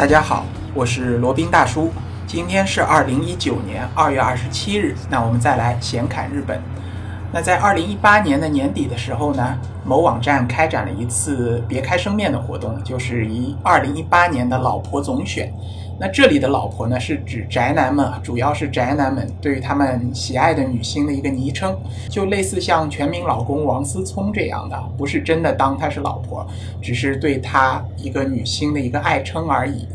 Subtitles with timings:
[0.00, 1.92] 大家好，我是罗宾大叔。
[2.26, 6.58] 今天是二零一九年二月二十七日，那我们再来闲侃日本。
[7.30, 15.52] 那在二零一八年的年底的时候呢，某网站开展了一次别开生面的活动，就是以二零一八年的老婆总选。
[16.00, 21.78] 那这里的老婆呢，是指宅男们，主要是宅男们对于他们喜爱的女星的一个昵称，
[22.08, 26.46] 就类似像全民老公王思聪这样的，不是真的当她是老婆，
[26.80, 29.86] 只是对她一个女星的一个爱称而已。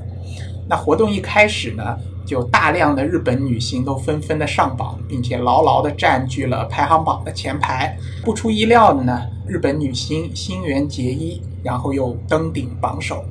[0.70, 7.98] 那活动一开始呢，就大量的日本女星都纷纷的上榜，并且牢牢的占据了排行榜的前排。
[8.24, 13.26] 不出意料的呢，日本女星新垣结衣，然后又登顶榜首。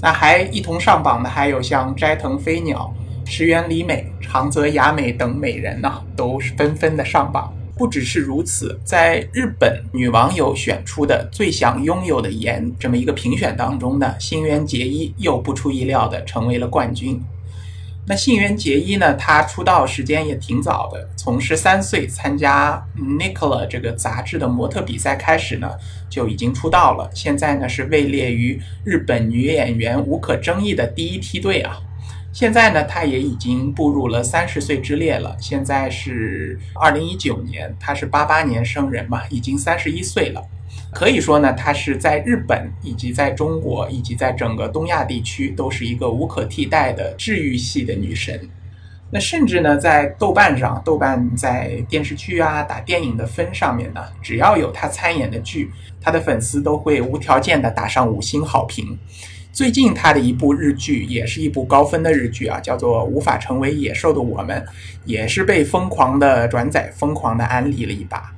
[0.00, 2.94] 那还一同上榜的还有像斋藤飞鸟、
[3.26, 7.52] 石原里美、长泽雅美等美人呢，都是纷纷的上榜。
[7.76, 17.22] 不只是如此，在日本女网友选出的最想拥有的颜这么一个评选当中呢，新垣结衣又不出意料的成为了冠军。
[18.08, 25.70] 那新垣结衣呢，她出道时间也挺早的，从十三岁参加《Nicola》这个杂志的模特比赛开始呢，
[26.08, 27.10] 就已经出道了。
[27.14, 31.78] 现在呢是位列于日本女演员无可争议的第一梯队啊。
[32.32, 35.36] 现在呢，她也已经步入了三十岁之列了。
[35.38, 40.42] 现在是二零一九年，她是八八年生人嘛，已经三十一岁了。
[40.92, 48.48] 可以说呢，她是在日本以及在中国以及在整个东亚地区都是一个无可替代的治愈系的女神。
[49.10, 58.98] 那甚至呢，在豆瓣上，豆瓣在电视剧啊、打电影的分上面呢，只要有她参演的剧，她的粉丝都会无条件的打上五星好评。
[59.50, 64.60] 最近她的一部日剧，也是一部高分的日剧啊，叫做《无法成为野兽的我们》，
[65.06, 68.30] 也是被疯狂的转载、疯狂的安利了一把。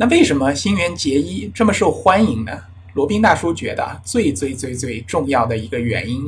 [0.00, 2.52] 那为什么新垣结衣这么受欢迎呢？
[2.94, 6.22] 罗宾大叔觉得最最最最重要的一个原因，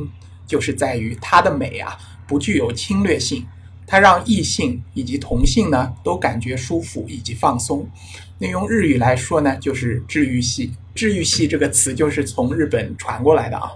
[0.45, 3.47] 就是在于她的美啊不具有侵略性，
[3.87, 7.89] 它让异性以及同性呢都感觉舒服以及放松。
[8.37, 10.73] 那用日语来说呢，就是治愈系。
[10.93, 13.71] 治愈系这个词就是从日本传过来的啊。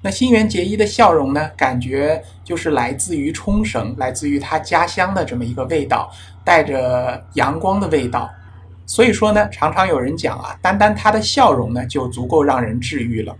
[0.00, 6.08] 那新垣结衣的笑容呢，感觉就是来自于冲绳，来自于她家乡的这么一个味道，
[6.44, 8.30] 带着阳光的味道。
[8.86, 13.36] 所以说呢，常常有人讲啊，单单他的笑容呢，就足够让人治愈了。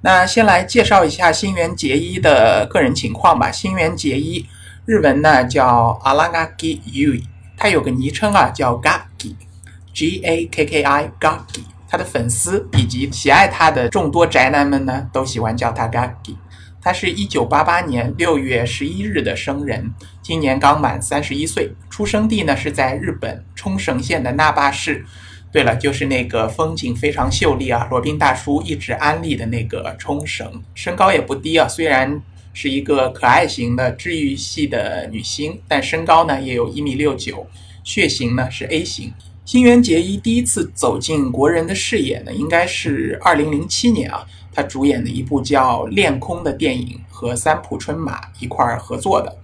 [0.00, 3.50] 那先来介绍一下新垣结衣的个人情况吧。
[3.50, 4.46] 新垣结衣，
[4.84, 7.24] 日文呢叫 Alagaki Yui，
[7.56, 11.62] 她有个昵称啊叫 Gaki，G A K K I Gaki。
[11.90, 16.36] 他的粉丝以及喜爱他的众多宅男们呢，都喜欢叫他 Gaki。
[16.80, 21.72] 她是一九八八年六月十一日的生人，今年刚满三十一岁。
[21.90, 25.04] 出生地呢是在日本冲绳县的那霸市。
[25.50, 30.62] 对了，就是那个风景非常秀丽啊，罗宾大叔一直安利的那个冲绳。
[30.74, 32.20] 身高也不低啊，虽然
[32.52, 37.46] 是一个可爱型的治愈系的女星，但身高呢也有一米六九，
[37.82, 39.12] 血型呢是 A 型。
[39.48, 44.22] 新垣结衣第一次走进国人的视野呢，应该是二零零七年啊，
[44.52, 49.34] 她主演的一部叫《恋空》的电影，和三浦春马一块儿合作的。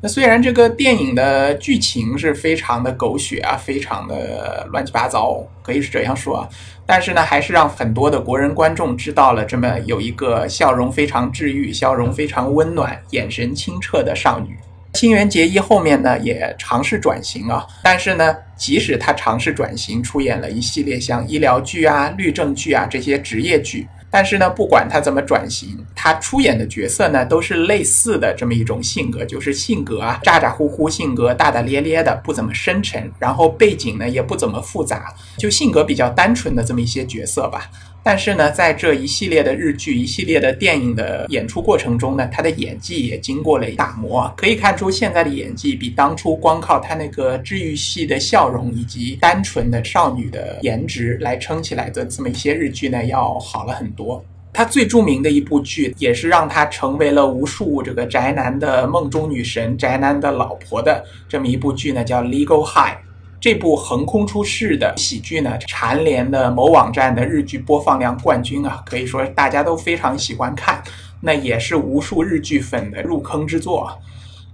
[0.00, 6.48] 那虽然这个电影的剧情是非常的狗血啊，非常的乱七八糟，可以是这样说啊，
[6.84, 14.58] 但是呢，还是让很多的国人观众知道了这么有一个笑容非常治愈、笑容非常温暖、眼神清澈的少女。
[14.98, 23.86] 新垣结衣后面呢也尝试转型啊，但是呢，即使她尝试转型，出演了一系列像医疗剧啊、律政剧啊这些职业剧。
[24.10, 37.70] 但是呢，不管他怎么转型，他出演的角色呢，都是类似的这么一种性格，就是性格啊，咋咋呼呼，性格大大咧咧的，不怎么深沉，然后背景呢也不怎么复杂，就性格比较单纯的这么一些角色吧。
[38.08, 44.32] 但是呢，在这一系列的日剧、一系列的电影的演出过程中呢，他的演技也经过了打磨。
[44.34, 54.24] 可以看出，现在的演技比当初光靠他那个治愈系的笑容以及单纯的少女的颜值来撑起来的这么一些日剧呢，要好了很多。
[54.54, 62.94] 他最著名的一部剧，也是让他成为了无数这个宅男的梦中女神、宅男的老婆的这么一部剧呢，叫《Legal High》。
[63.40, 70.82] 这部横空出世的喜剧呢，蝉联了某网站的日剧播放量冠军啊，可以说大家都非常喜欢看。
[71.20, 73.96] 那也是无数日剧粉的入坑之作。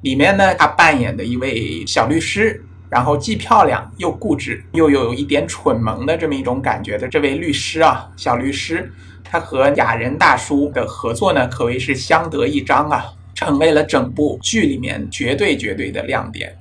[0.03, 8.93] 里面呢，他扮演的一位小律师，然后既漂亮又固执，又有一点蠢萌的这么一种感觉的这位律师啊，小律师，
[9.23, 16.55] 他和雅人大叔的合作呢，可谓是相得益彰啊，成为了整部剧里面绝对绝对的亮点。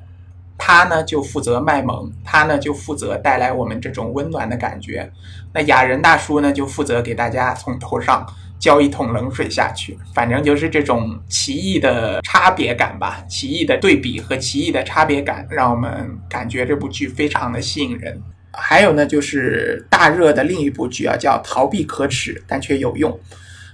[0.66, 5.12] 他呢就负责卖萌，他呢就负责带来我们这种温暖的感觉。
[5.54, 8.26] 那雅人大叔呢就负责给大家从头上
[8.58, 10.00] 浇一桶冷水下去。
[10.16, 18.18] 反正就是这种奇异的差别感吧，奇异的对比和奇异的差别感，让我们感觉这部剧非常的吸引人。
[18.54, 23.12] 还有呢，就是大热的另一部剧啊，叫《逃避可耻但却有用》，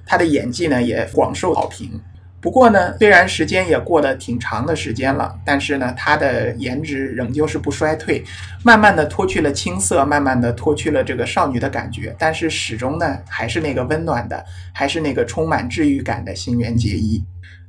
[0.07, 2.01] 他的演技呢也广受好评。
[2.41, 8.24] 不过呢，虽然时间也过得挺长的时间了，但是呢，他的颜值仍旧是不衰退，
[8.63, 14.41] 慢慢的脱去了青涩，慢慢的脱去了这个少女的感觉，但是始终呢，还是那个温暖的，
[14.74, 17.21] 还是那个充满治愈感的新垣结衣。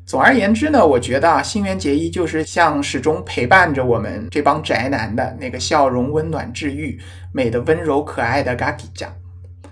[0.06, 6.98] 总而言之呢，我觉得啊，新垣结衣就是像始终陪伴着我们这帮宅男的那个笑容温暖治愈、
[7.32, 9.12] 美的温柔可爱的 Gaki 酱。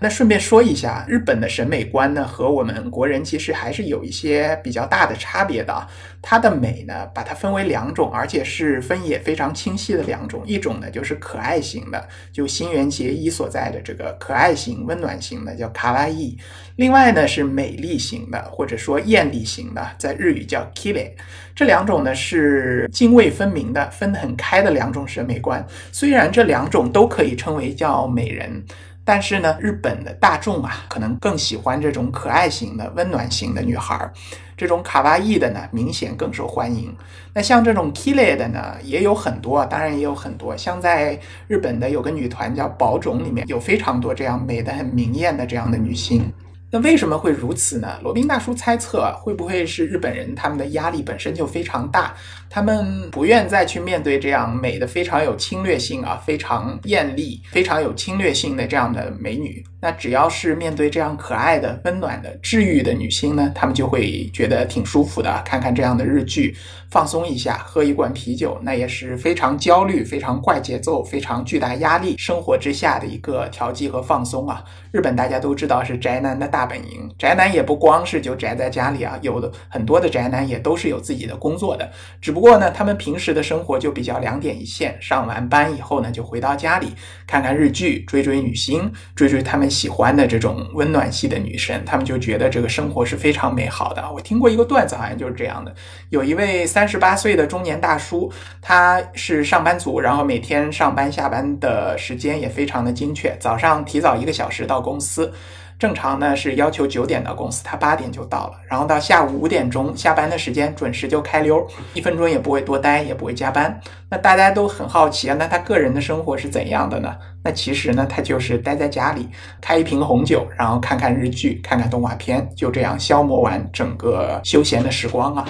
[0.01, 5.87] 那顺便说一下，日本的审美观呢，和我们国人其实还是有一些比较大的差别的。
[6.21, 10.41] 它的美呢，把它分为两种，而且是分野非常清晰的两种。
[10.45, 16.37] 一种呢，就是可爱型的，就新垣结衣所在的这个可爱型、温暖型的，叫卡哇伊；
[16.77, 21.11] 另外呢，是美丽型的，或者说艳丽型的，在日语叫 kile。
[21.53, 25.65] 这两种呢，是泾渭分明的，分得很开的两种审美观。
[25.91, 28.63] 虽然这两种都可以称为叫美人。
[29.09, 34.07] 但是呢，日本的大众啊，可能更喜欢这种可爱型的、温暖型的女孩，
[34.55, 36.95] 这种卡哇伊的呢，明显更受欢迎。
[37.33, 40.55] 那像这种 k i l e 的呢，也有很多，当然也有很多。
[40.55, 46.31] 像在日本的有个女团叫宝冢，里面有非常多这样美的很明艳的这样的女性。
[46.71, 47.99] 那为什么会如此呢？
[48.03, 52.13] 罗宾大叔猜测，会不会是日本人他们的压力本身就非常大，
[52.49, 59.63] 他们不愿再去面对这样美的非常有侵略性啊、非常艳丽、非常有侵略性的这样的美女。
[59.81, 65.41] 那只要是面对这样可爱的、温暖的、治愈的女星呢，他们就会觉得挺舒服的。
[65.45, 66.53] 看看这样的日剧，
[66.91, 74.61] 放松一下，喝一罐啤酒，那也是非常焦虑、非常怪节奏、非常巨大压力生活之下的一个调剂和放松啊。
[74.91, 81.89] 日本大家都知道是宅男的大本营，宅男也不光是就宅在家里啊，有的很多的宅男也都是有自己的工作的，
[82.19, 86.87] 只不过呢，他们平时的生活就比较两点一线，上完班以后呢，就回到家里
[87.25, 89.68] 看看日剧，追追女星，追追他们。
[89.69, 94.03] 喜欢的这种温暖系的女生，他们就觉得这个生活是非常美好的。
[94.11, 95.73] 我听过一个段子，好像就是这样的：
[96.09, 98.31] 有一位三十八岁的中年大叔，
[98.61, 105.31] 他是上班族，然后每天上班下班的时间也非常的精确，早上提早一个小时到公司。
[105.79, 113.79] 正常呢是要求九点到公司，他八点就到了，然后到下午五点钟下班的时间准时就开溜，一分钟也不会多待，也不会加班。
[114.09, 117.15] 那大家都很好奇啊，那他个人的生活是怎样的呢？
[117.45, 119.29] 那其实呢，他就是待在家里，
[119.61, 125.47] 开一瓶红酒，然后看看日剧，看看动画片，就这样消磨完整个休闲的时光啊。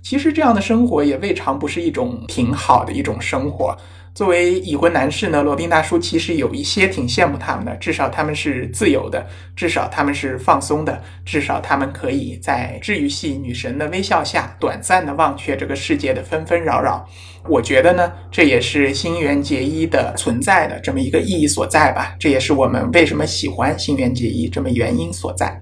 [0.00, 3.76] 其实这样的生活也未尝不是一种挺好的一种生活。
[4.16, 17.06] 作为已婚男士呢，罗宾大叔其实有一些挺羡慕他们的，至少他们是自由的，至少他们是放松的，至少他们可以在治愈系女神的微笑下，短暂的忘却这个世界的纷纷扰扰。
[17.46, 25.60] 我觉得呢，这也是新垣结衣的存在的这么一个意义所在吧，这也是我们为什么喜欢新垣结衣这么原因所在。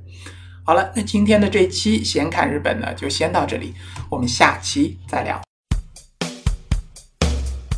[0.63, 3.75] 好了，那今天的这期闲侃日本呢，就先到这里，
[4.09, 5.44] 我们下期再聊。